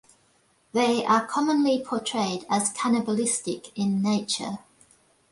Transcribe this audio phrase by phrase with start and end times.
[0.71, 4.57] They are commonly portrayed as cannibalistic in nature.